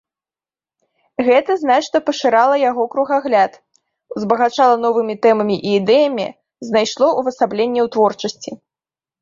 Гэта 1.27 1.51
значна 1.63 1.99
пашырала 2.07 2.55
яго 2.69 2.83
кругагляд, 2.95 3.53
узбагачала 4.15 4.75
новымі 4.89 5.15
тэмамі 5.27 5.55
і 5.73 5.77
ідэямі, 5.81 6.27
знайшло 6.71 7.07
ўвасабленне 7.21 7.81
ў 7.85 7.87
творчасці. 7.99 8.51